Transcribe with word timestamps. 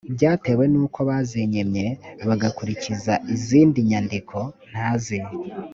byatewe 0.15 0.63
n’uko 0.71 0.99
bazinyimye 1.09 1.85
bagakurikiza 2.27 3.13
izindi 3.35 3.77
nyandiko 3.89 4.37
ntazi 4.69 5.19